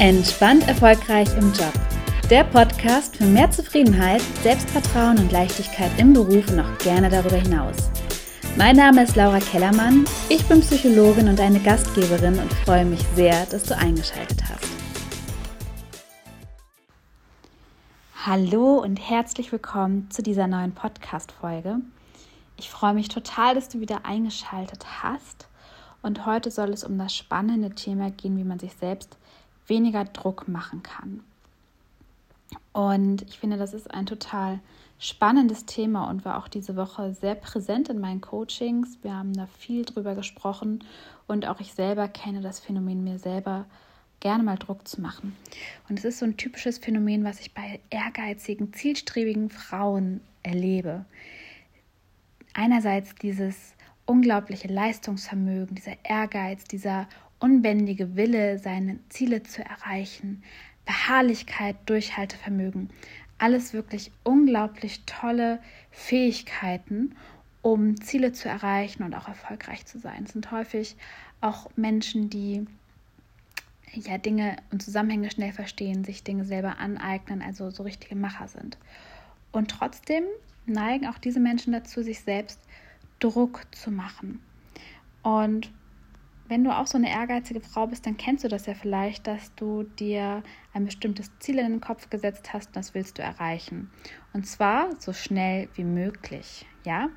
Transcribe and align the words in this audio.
Entspannt 0.00 0.66
erfolgreich 0.66 1.28
im 1.36 1.52
Job. 1.52 1.74
Der 2.30 2.44
Podcast 2.44 3.18
für 3.18 3.26
mehr 3.26 3.50
Zufriedenheit, 3.50 4.22
Selbstvertrauen 4.42 5.18
und 5.18 5.30
Leichtigkeit 5.30 5.90
im 5.98 6.14
Beruf 6.14 6.50
und 6.50 6.60
auch 6.60 6.78
gerne 6.78 7.10
darüber 7.10 7.36
hinaus. 7.36 7.76
Mein 8.56 8.76
Name 8.76 9.02
ist 9.02 9.14
Laura 9.14 9.40
Kellermann, 9.40 10.06
ich 10.30 10.42
bin 10.46 10.62
Psychologin 10.62 11.28
und 11.28 11.38
eine 11.38 11.60
Gastgeberin 11.60 12.38
und 12.38 12.50
freue 12.64 12.86
mich 12.86 13.02
sehr, 13.14 13.44
dass 13.50 13.64
du 13.64 13.76
eingeschaltet 13.76 14.42
hast. 14.48 14.64
Hallo 18.24 18.78
und 18.78 18.96
herzlich 18.96 19.52
willkommen 19.52 20.10
zu 20.10 20.22
dieser 20.22 20.46
neuen 20.46 20.72
Podcast-Folge. 20.72 21.76
Ich 22.56 22.70
freue 22.70 22.94
mich 22.94 23.08
total, 23.10 23.54
dass 23.54 23.68
du 23.68 23.80
wieder 23.80 24.06
eingeschaltet 24.06 25.02
hast. 25.02 25.46
Und 26.00 26.24
heute 26.24 26.50
soll 26.50 26.70
es 26.70 26.84
um 26.84 26.96
das 26.96 27.14
spannende 27.14 27.74
Thema 27.74 28.10
gehen, 28.10 28.38
wie 28.38 28.44
man 28.44 28.58
sich 28.58 28.72
selbst 28.72 29.18
weniger 29.70 30.04
Druck 30.04 30.46
machen 30.48 30.82
kann. 30.82 31.22
Und 32.72 33.22
ich 33.22 33.38
finde, 33.38 33.56
das 33.56 33.72
ist 33.72 33.90
ein 33.90 34.04
total 34.04 34.60
spannendes 34.98 35.64
Thema 35.64 36.10
und 36.10 36.26
war 36.26 36.36
auch 36.36 36.48
diese 36.48 36.76
Woche 36.76 37.14
sehr 37.14 37.34
präsent 37.34 37.88
in 37.88 38.00
meinen 38.00 38.20
Coachings. 38.20 38.98
Wir 39.02 39.16
haben 39.16 39.32
da 39.32 39.46
viel 39.46 39.86
drüber 39.86 40.14
gesprochen 40.14 40.84
und 41.26 41.48
auch 41.48 41.60
ich 41.60 41.72
selber 41.72 42.06
kenne 42.06 42.42
das 42.42 42.60
Phänomen, 42.60 43.02
mir 43.02 43.18
selber 43.18 43.64
gerne 44.20 44.42
mal 44.42 44.58
Druck 44.58 44.86
zu 44.86 45.00
machen. 45.00 45.34
Und 45.88 45.98
es 45.98 46.04
ist 46.04 46.18
so 46.18 46.26
ein 46.26 46.36
typisches 46.36 46.78
Phänomen, 46.78 47.24
was 47.24 47.40
ich 47.40 47.54
bei 47.54 47.80
ehrgeizigen, 47.88 48.74
zielstrebigen 48.74 49.48
Frauen 49.48 50.20
erlebe. 50.42 51.06
Einerseits 52.52 53.14
dieses 53.14 53.74
unglaubliche 54.04 54.68
Leistungsvermögen, 54.68 55.76
dieser 55.76 55.96
Ehrgeiz, 56.04 56.64
dieser 56.64 57.08
unbändige 57.40 58.16
Wille, 58.16 58.58
seine 58.58 58.98
Ziele 59.08 59.42
zu 59.42 59.64
erreichen, 59.64 60.42
Beharrlichkeit, 60.84 61.76
Durchhaltevermögen. 61.86 62.90
Alles 63.38 63.72
wirklich 63.72 64.12
unglaublich 64.22 65.02
tolle 65.06 65.60
Fähigkeiten, 65.90 67.16
um 67.62 68.00
Ziele 68.00 68.32
zu 68.32 68.48
erreichen 68.48 69.02
und 69.02 69.14
auch 69.14 69.28
erfolgreich 69.28 69.86
zu 69.86 69.98
sein. 69.98 70.24
Es 70.24 70.32
sind 70.32 70.50
häufig 70.50 70.96
auch 71.40 71.70
Menschen, 71.76 72.30
die 72.30 72.66
ja 73.92 74.18
Dinge 74.18 74.56
und 74.70 74.82
Zusammenhänge 74.82 75.30
schnell 75.30 75.52
verstehen, 75.52 76.04
sich 76.04 76.22
Dinge 76.22 76.44
selber 76.44 76.78
aneignen, 76.78 77.42
also 77.42 77.70
so 77.70 77.82
richtige 77.82 78.14
Macher 78.14 78.48
sind. 78.48 78.78
Und 79.52 79.70
trotzdem 79.70 80.24
neigen 80.66 81.06
auch 81.06 81.18
diese 81.18 81.40
Menschen 81.40 81.72
dazu, 81.72 82.02
sich 82.02 82.20
selbst 82.20 82.60
Druck 83.18 83.66
zu 83.72 83.90
machen. 83.90 84.40
Und 85.22 85.70
wenn 86.50 86.64
du 86.64 86.76
auch 86.76 86.88
so 86.88 86.98
eine 86.98 87.08
ehrgeizige 87.08 87.60
Frau 87.60 87.86
bist, 87.86 88.04
dann 88.06 88.16
kennst 88.16 88.42
du 88.42 88.48
das 88.48 88.66
ja 88.66 88.74
vielleicht, 88.74 89.28
dass 89.28 89.54
du 89.54 89.84
dir 89.84 90.42
ein 90.74 90.84
bestimmtes 90.84 91.30
Ziel 91.38 91.60
in 91.60 91.70
den 91.70 91.80
Kopf 91.80 92.10
gesetzt 92.10 92.52
hast 92.52 92.66
und 92.68 92.76
das 92.76 92.92
willst 92.92 93.18
du 93.18 93.22
erreichen. 93.22 93.88
Und 94.32 94.48
zwar 94.48 94.88
so 94.98 95.12
schnell 95.12 95.68
wie 95.74 95.84
möglich, 95.84 96.66
ja? 96.84 97.08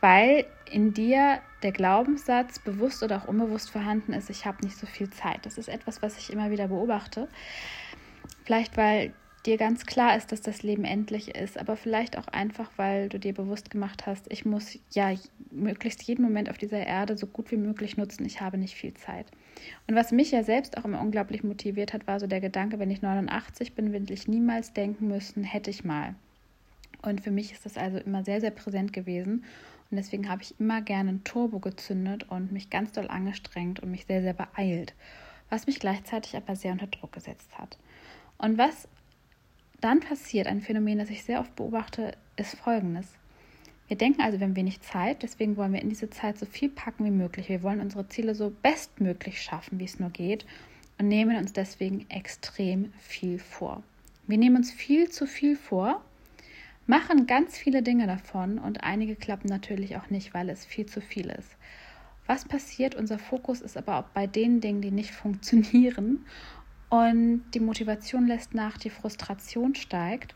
Weil 0.00 0.46
in 0.70 0.94
dir 0.94 1.40
der 1.62 1.72
Glaubenssatz 1.72 2.58
bewusst 2.58 3.02
oder 3.02 3.18
auch 3.18 3.28
unbewusst 3.28 3.70
vorhanden 3.70 4.14
ist, 4.14 4.30
ich 4.30 4.46
habe 4.46 4.64
nicht 4.64 4.78
so 4.78 4.86
viel 4.86 5.10
Zeit. 5.10 5.44
Das 5.44 5.58
ist 5.58 5.68
etwas, 5.68 6.00
was 6.00 6.16
ich 6.16 6.32
immer 6.32 6.50
wieder 6.50 6.68
beobachte. 6.68 7.28
Vielleicht, 8.44 8.78
weil 8.78 9.12
dir 9.46 9.56
ganz 9.56 9.86
klar 9.86 10.16
ist, 10.16 10.32
dass 10.32 10.42
das 10.42 10.62
Leben 10.62 10.84
endlich 10.84 11.34
ist, 11.34 11.58
aber 11.58 11.76
vielleicht 11.76 12.18
auch 12.18 12.28
einfach, 12.28 12.70
weil 12.76 13.08
du 13.08 13.18
dir 13.18 13.32
bewusst 13.32 13.70
gemacht 13.70 14.06
hast, 14.06 14.30
ich 14.30 14.44
muss 14.44 14.78
ja 14.90 15.14
möglichst 15.50 16.02
jeden 16.02 16.22
Moment 16.22 16.50
auf 16.50 16.58
dieser 16.58 16.84
Erde 16.84 17.16
so 17.16 17.26
gut 17.26 17.50
wie 17.50 17.56
möglich 17.56 17.96
nutzen, 17.96 18.26
ich 18.26 18.40
habe 18.40 18.58
nicht 18.58 18.74
viel 18.74 18.94
Zeit. 18.94 19.26
Und 19.86 19.94
was 19.94 20.12
mich 20.12 20.30
ja 20.30 20.42
selbst 20.42 20.76
auch 20.76 20.84
immer 20.84 21.00
unglaublich 21.00 21.42
motiviert 21.42 21.92
hat, 21.92 22.06
war 22.06 22.20
so 22.20 22.26
der 22.26 22.40
Gedanke, 22.40 22.78
wenn 22.78 22.90
ich 22.90 23.02
89 23.02 23.74
bin, 23.74 23.92
will 23.92 24.10
ich 24.10 24.28
niemals 24.28 24.72
denken 24.72 25.08
müssen, 25.08 25.42
hätte 25.42 25.70
ich 25.70 25.84
mal. 25.84 26.14
Und 27.02 27.22
für 27.22 27.30
mich 27.30 27.52
ist 27.52 27.64
das 27.64 27.78
also 27.78 27.98
immer 27.98 28.24
sehr, 28.24 28.40
sehr 28.40 28.50
präsent 28.50 28.92
gewesen. 28.92 29.44
Und 29.90 29.96
deswegen 29.96 30.28
habe 30.28 30.42
ich 30.42 30.58
immer 30.60 30.82
gerne 30.82 31.10
ein 31.10 31.24
Turbo 31.24 31.58
gezündet 31.58 32.24
und 32.28 32.52
mich 32.52 32.70
ganz 32.70 32.92
doll 32.92 33.08
angestrengt 33.08 33.80
und 33.80 33.90
mich 33.90 34.06
sehr, 34.06 34.22
sehr 34.22 34.34
beeilt. 34.34 34.94
Was 35.48 35.66
mich 35.66 35.80
gleichzeitig 35.80 36.36
aber 36.36 36.54
sehr 36.54 36.72
unter 36.72 36.86
Druck 36.86 37.12
gesetzt 37.12 37.58
hat. 37.58 37.78
Und 38.38 38.56
was 38.56 38.86
dann 39.80 40.00
passiert 40.00 40.46
ein 40.46 40.60
Phänomen, 40.60 40.98
das 40.98 41.10
ich 41.10 41.24
sehr 41.24 41.40
oft 41.40 41.54
beobachte, 41.56 42.16
ist 42.36 42.56
folgendes. 42.56 43.06
Wir 43.88 43.96
denken 43.96 44.22
also, 44.22 44.38
wir 44.38 44.46
haben 44.46 44.56
wenig 44.56 44.80
Zeit, 44.82 45.22
deswegen 45.22 45.56
wollen 45.56 45.72
wir 45.72 45.82
in 45.82 45.88
diese 45.88 46.10
Zeit 46.10 46.38
so 46.38 46.46
viel 46.46 46.68
packen 46.68 47.04
wie 47.04 47.10
möglich. 47.10 47.48
Wir 47.48 47.62
wollen 47.62 47.80
unsere 47.80 48.06
Ziele 48.08 48.34
so 48.34 48.52
bestmöglich 48.62 49.42
schaffen, 49.42 49.80
wie 49.80 49.84
es 49.84 49.98
nur 49.98 50.10
geht 50.10 50.46
und 50.98 51.08
nehmen 51.08 51.36
uns 51.36 51.52
deswegen 51.52 52.06
extrem 52.08 52.92
viel 53.00 53.38
vor. 53.38 53.82
Wir 54.26 54.38
nehmen 54.38 54.56
uns 54.56 54.70
viel 54.70 55.10
zu 55.10 55.26
viel 55.26 55.56
vor, 55.56 56.04
machen 56.86 57.26
ganz 57.26 57.58
viele 57.58 57.82
Dinge 57.82 58.06
davon 58.06 58.58
und 58.58 58.84
einige 58.84 59.16
klappen 59.16 59.48
natürlich 59.48 59.96
auch 59.96 60.08
nicht, 60.10 60.34
weil 60.34 60.50
es 60.50 60.64
viel 60.64 60.86
zu 60.86 61.00
viel 61.00 61.30
ist. 61.30 61.56
Was 62.26 62.44
passiert? 62.44 62.94
Unser 62.94 63.18
Fokus 63.18 63.60
ist 63.60 63.76
aber 63.76 63.96
auch 63.96 64.08
bei 64.14 64.28
den 64.28 64.60
Dingen, 64.60 64.82
die 64.82 64.92
nicht 64.92 65.10
funktionieren 65.22 66.24
und 66.90 67.44
die 67.54 67.60
Motivation 67.60 68.26
lässt 68.26 68.54
nach, 68.54 68.76
die 68.76 68.90
Frustration 68.90 69.74
steigt 69.74 70.34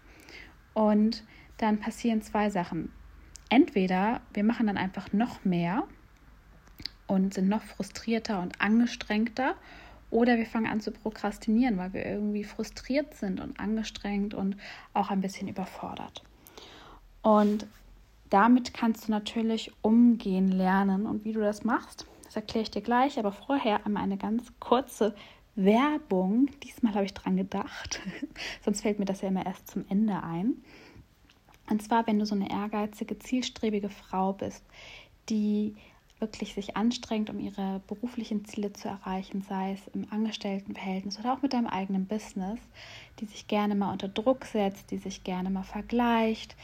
und 0.72 1.24
dann 1.58 1.78
passieren 1.78 2.22
zwei 2.22 2.48
Sachen. 2.48 2.90
Entweder 3.50 4.20
wir 4.32 4.44
machen 4.44 4.66
dann 4.66 4.78
einfach 4.78 5.12
noch 5.12 5.44
mehr 5.44 5.84
und 7.06 7.34
sind 7.34 7.48
noch 7.48 7.62
frustrierter 7.62 8.40
und 8.40 8.60
angestrengter 8.60 9.54
oder 10.10 10.36
wir 10.38 10.46
fangen 10.46 10.66
an 10.66 10.80
zu 10.80 10.92
prokrastinieren, 10.92 11.76
weil 11.76 11.92
wir 11.92 12.06
irgendwie 12.06 12.44
frustriert 12.44 13.14
sind 13.14 13.40
und 13.40 13.58
angestrengt 13.58 14.32
und 14.32 14.56
auch 14.92 15.10
ein 15.10 15.20
bisschen 15.20 15.48
überfordert. 15.48 16.22
Und 17.22 17.66
damit 18.30 18.74
kannst 18.74 19.08
du 19.08 19.12
natürlich 19.12 19.72
umgehen 19.82 20.48
lernen. 20.48 21.06
Und 21.06 21.24
wie 21.24 21.32
du 21.32 21.40
das 21.40 21.64
machst, 21.64 22.06
das 22.24 22.36
erkläre 22.36 22.62
ich 22.62 22.70
dir 22.70 22.82
gleich. 22.82 23.18
Aber 23.18 23.32
vorher 23.32 23.84
einmal 23.86 24.02
eine 24.02 24.16
ganz 24.16 24.52
kurze 24.60 25.14
Werbung. 25.56 26.50
Diesmal 26.62 26.94
habe 26.94 27.04
ich 27.04 27.14
dran 27.14 27.36
gedacht. 27.36 28.00
Sonst 28.64 28.82
fällt 28.82 28.98
mir 28.98 29.04
das 29.04 29.20
ja 29.20 29.28
immer 29.28 29.46
erst 29.46 29.68
zum 29.68 29.84
Ende 29.88 30.22
ein. 30.22 30.54
Und 31.70 31.82
zwar, 31.82 32.06
wenn 32.06 32.18
du 32.18 32.26
so 32.26 32.34
eine 32.34 32.50
ehrgeizige, 32.50 33.18
zielstrebige 33.18 33.88
Frau 33.88 34.32
bist, 34.32 34.64
die 35.28 35.74
wirklich 36.20 36.54
sich 36.54 36.76
anstrengt, 36.76 37.28
um 37.28 37.38
ihre 37.38 37.82
beruflichen 37.86 38.44
Ziele 38.44 38.72
zu 38.72 38.88
erreichen, 38.88 39.42
sei 39.42 39.72
es 39.72 39.88
im 39.94 40.10
Angestelltenverhältnis 40.10 41.18
oder 41.18 41.34
auch 41.34 41.42
mit 41.42 41.52
deinem 41.52 41.66
eigenen 41.66 42.06
Business, 42.06 42.58
die 43.20 43.26
sich 43.26 43.46
gerne 43.46 43.74
mal 43.74 43.92
unter 43.92 44.08
Druck 44.08 44.44
setzt, 44.44 44.90
die 44.90 44.98
sich 44.98 45.24
gerne 45.24 45.50
mal 45.50 45.64
vergleicht, 45.64 46.56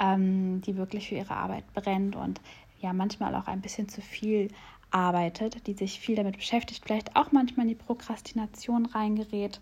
ähm, 0.00 0.62
die 0.62 0.76
wirklich 0.76 1.08
für 1.08 1.16
ihre 1.16 1.36
Arbeit 1.36 1.64
brennt 1.74 2.16
und 2.16 2.40
ja 2.80 2.92
manchmal 2.92 3.34
auch 3.34 3.46
ein 3.46 3.60
bisschen 3.60 3.88
zu 3.88 4.00
viel 4.00 4.48
arbeitet, 4.94 5.66
die 5.66 5.74
sich 5.74 5.98
viel 5.98 6.16
damit 6.16 6.36
beschäftigt, 6.36 6.84
vielleicht 6.84 7.16
auch 7.16 7.32
manchmal 7.32 7.64
in 7.64 7.70
die 7.70 7.84
Prokrastination 7.84 8.86
reingerät 8.86 9.60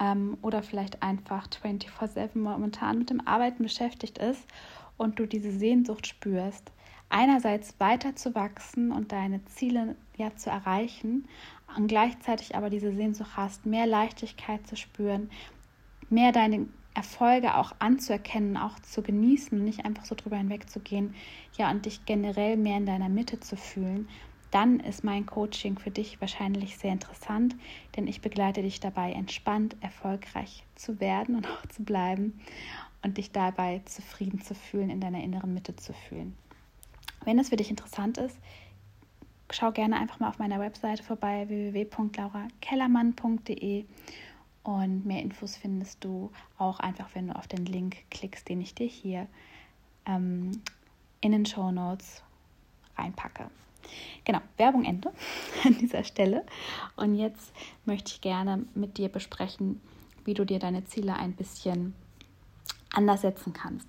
ähm, 0.00 0.38
oder 0.42 0.62
vielleicht 0.62 1.02
einfach 1.02 1.48
24/7 1.48 2.38
momentan 2.38 2.98
mit 2.98 3.10
dem 3.10 3.26
Arbeiten 3.26 3.64
beschäftigt 3.64 4.18
ist 4.18 4.46
und 4.96 5.18
du 5.18 5.26
diese 5.26 5.50
Sehnsucht 5.50 6.06
spürst, 6.06 6.70
einerseits 7.08 7.78
weiter 7.80 8.14
zu 8.14 8.34
wachsen 8.34 8.92
und 8.92 9.10
deine 9.12 9.44
Ziele 9.46 9.96
ja 10.16 10.36
zu 10.36 10.50
erreichen 10.50 11.26
und 11.76 11.88
gleichzeitig 11.88 12.54
aber 12.54 12.70
diese 12.70 12.94
Sehnsucht 12.94 13.36
hast, 13.36 13.66
mehr 13.66 13.86
Leichtigkeit 13.86 14.66
zu 14.66 14.76
spüren, 14.76 15.30
mehr 16.08 16.30
deine 16.30 16.66
Erfolge 16.94 17.56
auch 17.56 17.72
anzuerkennen, 17.78 18.56
auch 18.56 18.78
zu 18.80 19.02
genießen 19.02 19.58
und 19.58 19.64
nicht 19.64 19.84
einfach 19.84 20.04
so 20.04 20.14
drüber 20.14 20.36
hinwegzugehen, 20.36 21.14
ja, 21.56 21.70
und 21.70 21.86
dich 21.86 22.04
generell 22.04 22.56
mehr 22.56 22.76
in 22.76 22.86
deiner 22.86 23.08
Mitte 23.08 23.38
zu 23.40 23.56
fühlen, 23.56 24.08
dann 24.50 24.80
ist 24.80 25.04
mein 25.04 25.26
Coaching 25.26 25.78
für 25.78 25.90
dich 25.90 26.20
wahrscheinlich 26.20 26.76
sehr 26.76 26.92
interessant, 26.92 27.56
denn 27.96 28.06
ich 28.06 28.20
begleite 28.20 28.62
dich 28.62 28.80
dabei, 28.80 29.12
entspannt, 29.12 29.76
erfolgreich 29.80 30.64
zu 30.74 31.00
werden 31.00 31.36
und 31.36 31.46
auch 31.46 31.64
zu 31.66 31.84
bleiben 31.84 32.40
und 33.02 33.18
dich 33.18 33.30
dabei 33.30 33.82
zufrieden 33.84 34.42
zu 34.42 34.54
fühlen, 34.54 34.90
in 34.90 35.00
deiner 35.00 35.22
inneren 35.22 35.54
Mitte 35.54 35.76
zu 35.76 35.92
fühlen. 35.92 36.36
Wenn 37.24 37.38
es 37.38 37.50
für 37.50 37.56
dich 37.56 37.70
interessant 37.70 38.18
ist, 38.18 38.36
schau 39.50 39.70
gerne 39.72 39.96
einfach 39.96 40.20
mal 40.20 40.28
auf 40.28 40.38
meiner 40.38 40.60
Webseite 40.60 41.02
vorbei 41.02 41.48
www.laurakellermann.de 41.48 43.84
und 44.62 45.06
mehr 45.06 45.22
Infos 45.22 45.56
findest 45.56 46.04
du 46.04 46.30
auch 46.58 46.80
einfach, 46.80 47.08
wenn 47.14 47.28
du 47.28 47.36
auf 47.36 47.48
den 47.48 47.64
Link 47.64 47.96
klickst, 48.10 48.46
den 48.48 48.60
ich 48.60 48.74
dir 48.74 48.86
hier 48.86 49.26
ähm, 50.06 50.50
in 51.20 51.32
den 51.32 51.46
Show 51.46 51.70
Notes 51.70 52.22
reinpacke. 52.96 53.50
Genau, 54.24 54.40
Werbung 54.56 54.84
Ende 54.84 55.10
an 55.64 55.78
dieser 55.78 56.04
Stelle. 56.04 56.44
Und 56.96 57.16
jetzt 57.16 57.52
möchte 57.84 58.12
ich 58.12 58.20
gerne 58.20 58.64
mit 58.74 58.98
dir 58.98 59.08
besprechen, 59.08 59.80
wie 60.24 60.34
du 60.34 60.44
dir 60.44 60.58
deine 60.58 60.84
Ziele 60.84 61.14
ein 61.14 61.32
bisschen 61.32 61.94
anders 62.92 63.22
setzen 63.22 63.52
kannst. 63.52 63.88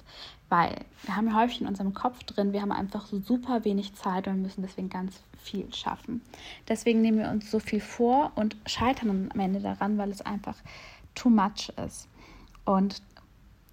Weil 0.49 0.85
wir 1.03 1.15
haben 1.15 1.27
ja 1.27 1.35
häufig 1.35 1.61
in 1.61 1.67
unserem 1.67 1.93
Kopf 1.93 2.23
drin, 2.23 2.53
wir 2.53 2.61
haben 2.61 2.71
einfach 2.71 3.05
so 3.05 3.19
super 3.19 3.65
wenig 3.65 3.95
Zeit 3.95 4.27
und 4.27 4.41
müssen 4.41 4.61
deswegen 4.61 4.89
ganz 4.89 5.21
viel 5.41 5.73
schaffen. 5.73 6.21
Deswegen 6.67 7.01
nehmen 7.01 7.19
wir 7.19 7.29
uns 7.29 7.49
so 7.49 7.59
viel 7.59 7.79
vor 7.79 8.31
und 8.35 8.55
scheitern 8.65 9.29
am 9.33 9.39
Ende 9.39 9.59
daran, 9.59 9.97
weil 9.97 10.11
es 10.11 10.21
einfach 10.21 10.55
too 11.15 11.29
much 11.29 11.71
ist. 11.85 12.07
Und 12.65 13.01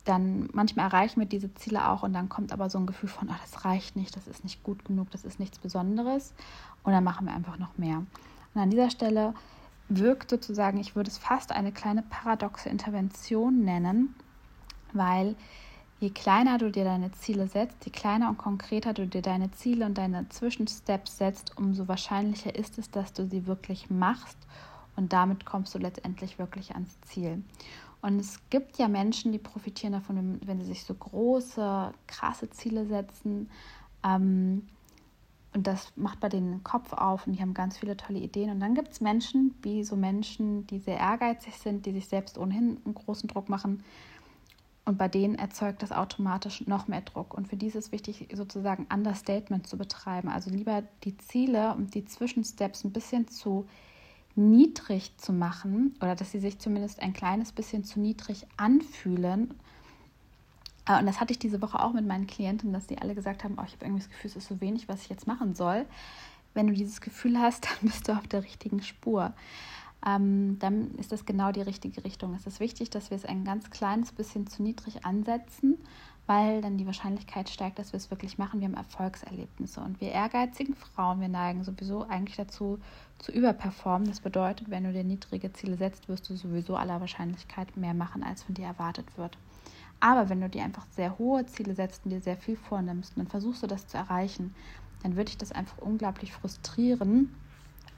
dann 0.08 0.48
manchmal 0.52 0.86
erreichen 0.86 1.20
wir 1.20 1.26
diese 1.26 1.52
Ziele 1.54 1.88
auch 1.88 2.02
und 2.02 2.12
dann 2.12 2.28
kommt 2.28 2.52
aber 2.52 2.70
so 2.70 2.78
ein 2.78 2.86
Gefühl 2.86 3.08
von, 3.08 3.28
ach, 3.30 3.40
das 3.40 3.64
reicht 3.64 3.96
nicht, 3.96 4.16
das 4.16 4.26
ist 4.26 4.44
nicht 4.44 4.62
gut 4.62 4.84
genug, 4.84 5.10
das 5.10 5.24
ist 5.24 5.38
nichts 5.38 5.58
Besonderes 5.58 6.32
und 6.82 6.92
dann 6.92 7.04
machen 7.04 7.26
wir 7.26 7.34
einfach 7.34 7.58
noch 7.58 7.76
mehr. 7.76 7.98
Und 8.54 8.60
an 8.60 8.70
dieser 8.70 8.90
Stelle 8.90 9.34
wirkt 9.88 10.30
sozusagen, 10.30 10.78
ich 10.78 10.96
würde 10.96 11.10
es 11.10 11.18
fast 11.18 11.52
eine 11.52 11.72
kleine 11.72 12.02
paradoxe 12.02 12.68
Intervention 12.68 13.64
nennen, 13.64 14.14
weil 14.92 15.34
je 16.00 16.10
kleiner 16.10 16.58
du 16.58 16.70
dir 16.70 16.84
deine 16.84 17.12
Ziele 17.12 17.48
setzt, 17.48 17.84
je 17.84 17.92
kleiner 17.92 18.28
und 18.28 18.38
konkreter 18.38 18.94
du 18.94 19.06
dir 19.06 19.22
deine 19.22 19.50
Ziele 19.50 19.86
und 19.86 19.98
deine 19.98 20.28
Zwischensteps 20.28 21.18
setzt, 21.18 21.56
umso 21.58 21.88
wahrscheinlicher 21.88 22.54
ist 22.54 22.78
es, 22.78 22.90
dass 22.90 23.12
du 23.12 23.26
sie 23.26 23.46
wirklich 23.46 23.90
machst 23.90 24.38
und 24.96 25.12
damit 25.12 25.44
kommst 25.44 25.74
du 25.74 25.78
letztendlich 25.78 26.38
wirklich 26.38 26.74
ans 26.74 27.00
Ziel. 27.02 27.42
Und 28.00 28.20
es 28.20 28.38
gibt 28.50 28.78
ja 28.78 28.88
Menschen, 28.88 29.32
die 29.32 29.38
profitieren 29.38 29.92
davon, 29.92 30.40
wenn 30.44 30.60
sie 30.60 30.66
sich 30.66 30.84
so 30.84 30.94
große, 30.94 31.92
krasse 32.06 32.50
Ziele 32.50 32.86
setzen. 32.86 33.50
Ähm, 34.04 34.68
und 35.54 35.66
das 35.66 35.92
macht 35.96 36.20
bei 36.20 36.28
denen 36.28 36.52
den 36.52 36.64
Kopf 36.64 36.92
auf 36.92 37.26
und 37.26 37.32
die 37.32 37.40
haben 37.40 37.54
ganz 37.54 37.78
viele 37.78 37.96
tolle 37.96 38.20
Ideen. 38.20 38.50
Und 38.50 38.60
dann 38.60 38.74
gibt 38.74 38.92
es 38.92 39.00
Menschen, 39.00 39.54
wie 39.62 39.82
so 39.82 39.96
Menschen, 39.96 40.66
die 40.66 40.78
sehr 40.78 40.98
ehrgeizig 40.98 41.54
sind, 41.56 41.86
die 41.86 41.92
sich 41.92 42.06
selbst 42.06 42.38
ohnehin 42.38 42.78
einen 42.84 42.94
großen 42.94 43.28
Druck 43.28 43.48
machen. 43.48 43.82
Und 44.84 44.96
bei 44.96 45.08
denen 45.08 45.34
erzeugt 45.34 45.82
das 45.82 45.92
automatisch 45.92 46.66
noch 46.66 46.86
mehr 46.86 47.00
Druck. 47.00 47.34
Und 47.34 47.48
für 47.48 47.56
die 47.56 47.66
ist 47.66 47.74
es 47.74 47.92
wichtig, 47.92 48.28
sozusagen 48.32 48.86
Understatement 48.92 49.66
zu 49.66 49.76
betreiben. 49.76 50.28
Also 50.28 50.50
lieber 50.50 50.82
die 51.04 51.16
Ziele 51.18 51.74
und 51.74 51.94
die 51.94 52.04
Zwischensteps 52.04 52.84
ein 52.84 52.92
bisschen 52.92 53.28
zu 53.28 53.66
niedrig 54.34 55.16
zu 55.16 55.32
machen 55.32 55.94
oder 56.00 56.14
dass 56.14 56.30
sie 56.30 56.40
sich 56.40 56.58
zumindest 56.58 57.00
ein 57.00 57.12
kleines 57.12 57.52
bisschen 57.52 57.84
zu 57.84 58.00
niedrig 58.00 58.46
anfühlen. 58.56 59.54
Äh, 60.86 60.98
und 61.00 61.06
das 61.06 61.20
hatte 61.20 61.32
ich 61.32 61.38
diese 61.38 61.60
Woche 61.60 61.80
auch 61.80 61.92
mit 61.92 62.06
meinen 62.06 62.26
Klienten, 62.26 62.72
dass 62.72 62.86
die 62.86 62.98
alle 62.98 63.14
gesagt 63.14 63.44
haben, 63.44 63.56
oh, 63.58 63.64
ich 63.66 63.74
habe 63.74 63.84
irgendwie 63.84 64.02
das 64.02 64.10
Gefühl, 64.10 64.30
es 64.30 64.36
ist 64.36 64.48
so 64.48 64.60
wenig, 64.60 64.88
was 64.88 65.02
ich 65.02 65.08
jetzt 65.08 65.26
machen 65.26 65.54
soll. 65.54 65.86
Wenn 66.54 66.68
du 66.68 66.72
dieses 66.72 67.00
Gefühl 67.00 67.38
hast, 67.38 67.64
dann 67.70 67.90
bist 67.90 68.08
du 68.08 68.12
auf 68.12 68.26
der 68.28 68.44
richtigen 68.44 68.82
Spur. 68.82 69.32
Ähm, 70.06 70.58
dann 70.60 70.94
ist 70.96 71.10
das 71.10 71.26
genau 71.26 71.50
die 71.50 71.60
richtige 71.60 72.04
Richtung. 72.04 72.34
Es 72.34 72.46
ist 72.46 72.60
wichtig, 72.60 72.90
dass 72.90 73.10
wir 73.10 73.16
es 73.16 73.24
ein 73.24 73.44
ganz 73.44 73.70
kleines 73.70 74.12
bisschen 74.12 74.46
zu 74.46 74.62
niedrig 74.62 75.04
ansetzen 75.04 75.78
weil 76.28 76.60
dann 76.60 76.76
die 76.76 76.84
Wahrscheinlichkeit 76.84 77.48
steigt, 77.48 77.78
dass 77.78 77.92
wir 77.92 77.96
es 77.96 78.10
wirklich 78.10 78.36
machen. 78.36 78.60
Wir 78.60 78.68
haben 78.68 78.74
Erfolgserlebnisse 78.74 79.80
und 79.80 79.98
wir 79.98 80.12
ehrgeizigen 80.12 80.74
Frauen, 80.74 81.22
wir 81.22 81.28
neigen 81.28 81.64
sowieso 81.64 82.06
eigentlich 82.06 82.36
dazu, 82.36 82.78
zu 83.18 83.32
überperformen. 83.32 84.06
Das 84.06 84.20
bedeutet, 84.20 84.68
wenn 84.68 84.84
du 84.84 84.92
dir 84.92 85.04
niedrige 85.04 85.54
Ziele 85.54 85.78
setzt, 85.78 86.06
wirst 86.06 86.28
du 86.28 86.36
sowieso 86.36 86.76
aller 86.76 87.00
Wahrscheinlichkeit 87.00 87.74
mehr 87.78 87.94
machen, 87.94 88.22
als 88.22 88.42
von 88.42 88.54
dir 88.54 88.66
erwartet 88.66 89.16
wird. 89.16 89.38
Aber 90.00 90.28
wenn 90.28 90.42
du 90.42 90.50
dir 90.50 90.64
einfach 90.64 90.86
sehr 90.90 91.18
hohe 91.18 91.46
Ziele 91.46 91.74
setzt 91.74 92.04
und 92.04 92.10
dir 92.10 92.20
sehr 92.20 92.36
viel 92.36 92.56
vornimmst, 92.56 93.16
dann 93.16 93.26
versuchst 93.26 93.62
du 93.62 93.66
das 93.66 93.86
zu 93.86 93.96
erreichen, 93.96 94.54
dann 95.02 95.16
würde 95.16 95.30
ich 95.30 95.38
das 95.38 95.50
einfach 95.50 95.78
unglaublich 95.78 96.32
frustrieren 96.32 97.34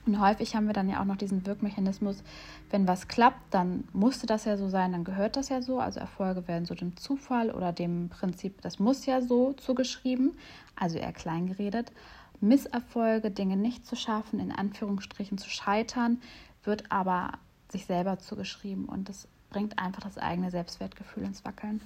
und 0.05 0.19
häufig 0.19 0.55
haben 0.55 0.67
wir 0.67 0.73
dann 0.73 0.89
ja 0.89 0.99
auch 0.99 1.05
noch 1.05 1.17
diesen 1.17 1.45
Wirkmechanismus, 1.45 2.23
wenn 2.71 2.87
was 2.87 3.07
klappt, 3.07 3.53
dann 3.53 3.83
musste 3.93 4.25
das 4.25 4.45
ja 4.45 4.57
so 4.57 4.67
sein, 4.67 4.91
dann 4.93 5.03
gehört 5.03 5.35
das 5.35 5.49
ja 5.49 5.61
so. 5.61 5.79
Also 5.79 5.99
Erfolge 5.99 6.47
werden 6.47 6.65
so 6.65 6.73
dem 6.73 6.97
Zufall 6.97 7.51
oder 7.51 7.71
dem 7.71 8.09
Prinzip, 8.09 8.61
das 8.61 8.79
muss 8.79 9.05
ja 9.05 9.21
so 9.21 9.53
zugeschrieben, 9.53 10.37
also 10.75 10.97
eher 10.97 11.13
kleingeredet. 11.13 11.91
Misserfolge, 12.39 13.29
Dinge 13.29 13.55
nicht 13.55 13.85
zu 13.85 13.95
schaffen, 13.95 14.39
in 14.39 14.51
Anführungsstrichen 14.51 15.37
zu 15.37 15.49
scheitern, 15.49 16.19
wird 16.63 16.91
aber 16.91 17.33
sich 17.69 17.85
selber 17.85 18.17
zugeschrieben 18.17 18.85
und 18.85 19.07
das 19.07 19.27
bringt 19.51 19.77
einfach 19.77 20.01
das 20.01 20.17
eigene 20.17 20.49
Selbstwertgefühl 20.49 21.23
ins 21.23 21.45
Wackeln. 21.45 21.81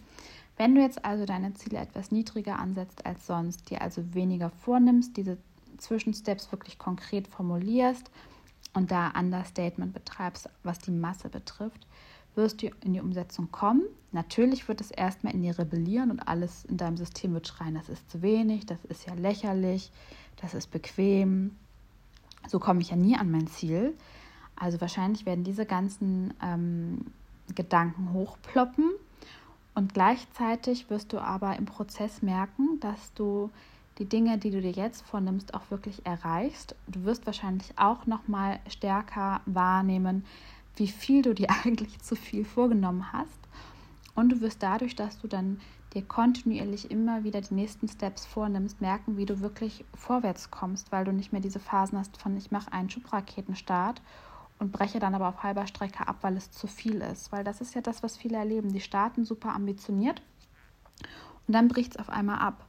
Wenn 0.57 0.73
du 0.73 0.81
jetzt 0.81 1.03
also 1.03 1.25
deine 1.25 1.53
Ziele 1.53 1.79
etwas 1.79 2.11
niedriger 2.11 2.59
ansetzt 2.59 3.05
als 3.05 3.27
sonst, 3.27 3.69
dir 3.69 3.81
also 3.81 4.13
weniger 4.13 4.49
vornimmst, 4.49 5.17
diese 5.17 5.37
Zwischensteps 5.77 6.51
wirklich 6.51 6.77
konkret 6.77 7.27
formulierst 7.27 8.09
und 8.73 8.91
da 8.91 9.11
Understatement 9.17 9.93
betreibst, 9.93 10.49
was 10.63 10.79
die 10.79 10.91
Masse 10.91 11.29
betrifft, 11.29 11.87
wirst 12.35 12.61
du 12.61 12.67
in 12.83 12.93
die 12.93 12.99
Umsetzung 12.99 13.51
kommen. 13.51 13.83
Natürlich 14.11 14.67
wird 14.67 14.81
es 14.81 14.91
erstmal 14.91 15.33
in 15.33 15.41
dir 15.41 15.57
rebellieren 15.57 16.11
und 16.11 16.27
alles 16.27 16.65
in 16.65 16.77
deinem 16.77 16.97
System 16.97 17.33
wird 17.33 17.47
schreien, 17.47 17.75
das 17.75 17.89
ist 17.89 18.09
zu 18.09 18.21
wenig, 18.21 18.65
das 18.65 18.83
ist 18.85 19.05
ja 19.05 19.13
lächerlich, 19.13 19.91
das 20.41 20.53
ist 20.53 20.67
bequem. 20.71 21.55
So 22.47 22.59
komme 22.59 22.81
ich 22.81 22.89
ja 22.89 22.95
nie 22.95 23.17
an 23.17 23.31
mein 23.31 23.47
Ziel. 23.47 23.93
Also 24.55 24.79
wahrscheinlich 24.79 25.25
werden 25.25 25.43
diese 25.43 25.65
ganzen 25.65 26.33
ähm, 26.41 27.05
Gedanken 27.53 28.13
hochploppen 28.13 28.91
und 29.73 29.93
gleichzeitig 29.93 30.89
wirst 30.89 31.11
du 31.11 31.19
aber 31.19 31.57
im 31.57 31.65
Prozess 31.65 32.21
merken, 32.21 32.79
dass 32.79 33.13
du 33.13 33.51
die 33.97 34.09
Dinge, 34.09 34.37
die 34.37 34.51
du 34.51 34.61
dir 34.61 34.71
jetzt 34.71 35.05
vornimmst, 35.05 35.53
auch 35.53 35.71
wirklich 35.71 36.05
erreichst. 36.05 36.75
Du 36.87 37.05
wirst 37.05 37.25
wahrscheinlich 37.25 37.77
auch 37.77 38.05
noch 38.05 38.27
mal 38.27 38.59
stärker 38.67 39.41
wahrnehmen, 39.45 40.25
wie 40.75 40.87
viel 40.87 41.21
du 41.21 41.33
dir 41.33 41.47
eigentlich 41.63 41.99
zu 42.01 42.15
viel 42.15 42.45
vorgenommen 42.45 43.11
hast. 43.13 43.39
Und 44.13 44.29
du 44.29 44.41
wirst 44.41 44.63
dadurch, 44.63 44.95
dass 44.95 45.19
du 45.19 45.27
dann 45.27 45.59
dir 45.93 46.03
kontinuierlich 46.03 46.91
immer 46.91 47.23
wieder 47.23 47.39
die 47.39 47.53
nächsten 47.53 47.87
Steps 47.87 48.25
vornimmst, 48.25 48.81
merken, 48.81 49.17
wie 49.17 49.25
du 49.25 49.39
wirklich 49.39 49.85
vorwärts 49.93 50.51
kommst, 50.51 50.91
weil 50.91 51.05
du 51.05 51.13
nicht 51.13 51.31
mehr 51.31 51.41
diese 51.41 51.59
Phasen 51.59 51.97
hast 51.97 52.17
von 52.17 52.35
ich 52.35 52.51
mache 52.51 52.71
einen 52.73 52.89
Schubraketenstart 52.89 54.01
und 54.59 54.73
breche 54.73 54.99
dann 54.99 55.15
aber 55.15 55.29
auf 55.29 55.43
halber 55.43 55.67
Strecke 55.67 56.07
ab, 56.07 56.17
weil 56.21 56.35
es 56.35 56.51
zu 56.51 56.67
viel 56.67 56.95
ist. 56.95 57.31
Weil 57.31 57.45
das 57.45 57.61
ist 57.61 57.75
ja 57.75 57.81
das, 57.81 58.03
was 58.03 58.17
viele 58.17 58.37
erleben. 58.37 58.73
Die 58.73 58.81
starten 58.81 59.23
super 59.23 59.53
ambitioniert 59.53 60.21
und 61.47 61.53
dann 61.53 61.69
bricht 61.69 61.93
es 61.93 61.99
auf 61.99 62.09
einmal 62.09 62.39
ab 62.39 62.65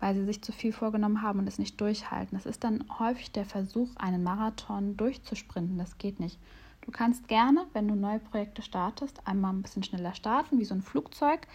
weil 0.00 0.14
sie 0.14 0.24
sich 0.24 0.42
zu 0.42 0.52
viel 0.52 0.72
vorgenommen 0.72 1.22
haben 1.22 1.38
und 1.38 1.46
es 1.46 1.58
nicht 1.58 1.80
durchhalten. 1.80 2.36
Das 2.36 2.46
ist 2.46 2.64
dann 2.64 2.84
häufig 2.98 3.30
der 3.32 3.44
Versuch, 3.44 3.88
einen 3.96 4.22
Marathon 4.22 4.96
durchzusprinten. 4.96 5.78
Das 5.78 5.98
geht 5.98 6.18
nicht. 6.18 6.38
Du 6.80 6.90
kannst 6.90 7.28
gerne, 7.28 7.66
wenn 7.74 7.86
du 7.86 7.94
neue 7.94 8.18
Projekte 8.18 8.62
startest, 8.62 9.26
einmal 9.26 9.52
ein 9.52 9.62
bisschen 9.62 9.82
schneller 9.82 10.14
starten, 10.14 10.58
wie 10.58 10.64
so 10.64 10.74
ein 10.74 10.82
Flugzeug, 10.82 11.46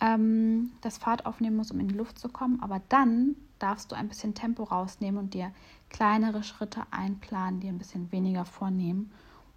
ähm, 0.00 0.72
das 0.80 0.98
Fahrt 0.98 1.26
aufnehmen 1.26 1.56
muss, 1.56 1.70
um 1.70 1.80
in 1.80 1.88
die 1.88 1.94
Luft 1.94 2.18
zu 2.18 2.28
kommen. 2.28 2.60
Aber 2.62 2.80
dann 2.88 3.36
darfst 3.58 3.92
du 3.92 3.96
ein 3.96 4.08
bisschen 4.08 4.34
Tempo 4.34 4.64
rausnehmen 4.64 5.20
und 5.20 5.34
dir 5.34 5.52
kleinere 5.90 6.42
Schritte 6.42 6.82
einplanen, 6.90 7.60
dir 7.60 7.68
ein 7.68 7.78
bisschen 7.78 8.10
weniger 8.10 8.44
vornehmen 8.44 9.12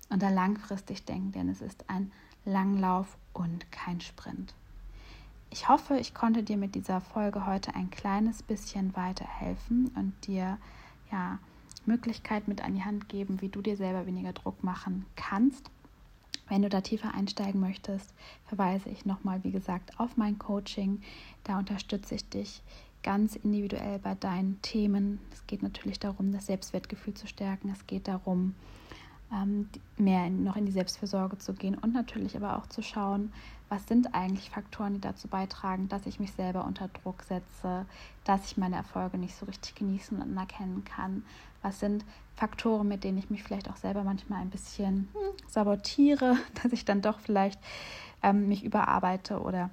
und 0.09 0.21
da 0.21 0.29
langfristig 0.29 1.05
denken, 1.05 1.31
denn 1.31 1.49
es 1.49 1.61
ist 1.61 1.89
ein 1.89 2.11
Langlauf 2.45 3.17
und 3.33 3.71
kein 3.71 3.99
Sprint. 4.01 4.53
Ich 5.59 5.67
hoffe, 5.67 5.97
ich 5.97 6.13
konnte 6.13 6.43
dir 6.43 6.55
mit 6.55 6.75
dieser 6.75 7.01
Folge 7.01 7.47
heute 7.47 7.73
ein 7.73 7.89
kleines 7.89 8.43
bisschen 8.43 8.95
weiterhelfen 8.95 9.87
und 9.95 10.13
dir 10.27 10.59
ja 11.11 11.39
Möglichkeit 11.87 12.47
mit 12.47 12.63
an 12.63 12.75
die 12.75 12.83
Hand 12.83 13.09
geben, 13.09 13.41
wie 13.41 13.49
du 13.49 13.63
dir 13.63 13.75
selber 13.75 14.05
weniger 14.05 14.33
Druck 14.33 14.63
machen 14.63 15.07
kannst. 15.15 15.71
Wenn 16.47 16.61
du 16.61 16.69
da 16.69 16.81
tiefer 16.81 17.15
einsteigen 17.15 17.59
möchtest, 17.59 18.13
verweise 18.45 18.89
ich 18.89 19.07
nochmal, 19.07 19.43
wie 19.43 19.49
gesagt, 19.49 19.99
auf 19.99 20.15
mein 20.15 20.37
Coaching. 20.37 21.01
Da 21.43 21.57
unterstütze 21.57 22.13
ich 22.13 22.29
dich 22.29 22.61
ganz 23.01 23.35
individuell 23.35 23.97
bei 23.97 24.13
deinen 24.13 24.61
Themen. 24.61 25.19
Es 25.33 25.47
geht 25.47 25.63
natürlich 25.63 25.97
darum, 25.97 26.33
das 26.33 26.45
Selbstwertgefühl 26.45 27.15
zu 27.15 27.25
stärken. 27.25 27.71
Es 27.71 27.87
geht 27.87 28.07
darum, 28.07 28.53
mehr 29.97 30.29
noch 30.29 30.55
in 30.55 30.65
die 30.65 30.71
Selbstfürsorge 30.71 31.37
zu 31.37 31.53
gehen 31.53 31.75
und 31.75 31.93
natürlich 31.93 32.35
aber 32.37 32.57
auch 32.57 32.67
zu 32.67 32.81
schauen, 32.81 33.33
was 33.69 33.85
sind 33.85 34.15
eigentlich 34.15 34.49
Faktoren, 34.49 34.93
die 34.93 35.01
dazu 35.01 35.27
beitragen, 35.27 35.89
dass 35.89 36.05
ich 36.05 36.19
mich 36.19 36.31
selber 36.31 36.63
unter 36.63 36.87
Druck 36.87 37.23
setze, 37.23 37.85
dass 38.23 38.45
ich 38.45 38.57
meine 38.57 38.77
Erfolge 38.77 39.17
nicht 39.17 39.35
so 39.35 39.45
richtig 39.45 39.75
genießen 39.75 40.17
und 40.17 40.23
anerkennen 40.23 40.85
kann. 40.85 41.25
Was 41.61 41.81
sind 41.81 42.05
Faktoren, 42.35 42.87
mit 42.87 43.03
denen 43.03 43.17
ich 43.17 43.29
mich 43.29 43.43
vielleicht 43.43 43.69
auch 43.69 43.75
selber 43.75 44.03
manchmal 44.03 44.41
ein 44.41 44.49
bisschen 44.49 45.09
hm, 45.13 45.35
sabotiere, 45.47 46.37
dass 46.63 46.71
ich 46.71 46.85
dann 46.85 47.01
doch 47.01 47.19
vielleicht 47.19 47.59
ähm, 48.23 48.47
mich 48.47 48.63
überarbeite 48.63 49.41
oder 49.41 49.69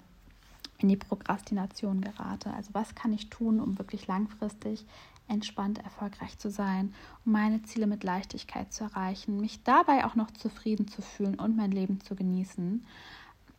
in 0.78 0.88
die 0.88 0.96
Prokrastination 0.96 2.00
gerate. 2.00 2.52
Also 2.52 2.70
was 2.72 2.96
kann 2.96 3.12
ich 3.12 3.30
tun, 3.30 3.60
um 3.60 3.78
wirklich 3.78 4.08
langfristig 4.08 4.84
entspannt 5.28 5.78
erfolgreich 5.78 6.38
zu 6.38 6.50
sein, 6.50 6.94
um 7.24 7.32
meine 7.32 7.62
Ziele 7.62 7.86
mit 7.86 8.04
Leichtigkeit 8.04 8.72
zu 8.72 8.84
erreichen, 8.84 9.40
mich 9.40 9.62
dabei 9.62 10.04
auch 10.04 10.14
noch 10.14 10.30
zufrieden 10.30 10.88
zu 10.88 11.02
fühlen 11.02 11.36
und 11.36 11.56
mein 11.56 11.70
Leben 11.70 12.00
zu 12.00 12.14
genießen. 12.14 12.84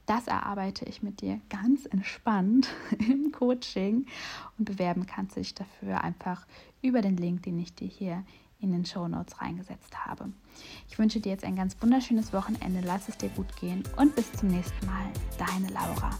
Das 0.06 0.28
erarbeite 0.28 0.86
ich 0.86 1.02
mit 1.02 1.22
dir 1.22 1.42
ganz 1.50 1.86
entspannt 1.86 2.70
im 3.00 3.32
Coaching 3.32 4.06
und 4.58 4.66
bewerben 4.66 5.06
kannst 5.06 5.36
du 5.36 5.42
dich 5.42 5.56
dafür 5.56 6.02
einfach 6.02 6.46
über 6.82 7.02
den 7.02 7.18
Link, 7.18 7.44
den 7.44 7.58
ich 7.60 7.74
dir 7.74 7.88
hier 7.88 8.24
in 8.60 8.72
den 8.72 8.86
Show 8.86 9.08
Notes 9.08 9.42
reingesetzt 9.42 10.06
habe. 10.06 10.32
Ich 10.88 10.98
wünsche 10.98 11.20
dir 11.20 11.32
jetzt 11.32 11.44
ein 11.44 11.56
ganz 11.56 11.76
wunderschönes 11.82 12.34
Wochenende, 12.34 12.82
lass 12.84 13.10
es 13.10 13.18
dir 13.18 13.30
gut 13.30 13.56
gehen 13.60 13.84
und 13.98 14.16
bis 14.16 14.32
zum 14.34 14.50
nächsten 14.50 14.86
Mal. 14.86 15.10
Deine 15.38 15.68
Laura. 15.70 16.12